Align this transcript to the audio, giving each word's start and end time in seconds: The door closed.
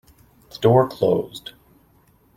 The 0.49 0.57
door 0.57 0.87
closed. 0.89 1.51